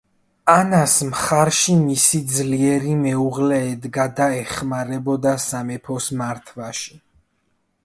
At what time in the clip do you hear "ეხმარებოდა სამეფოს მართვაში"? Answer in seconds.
4.41-7.01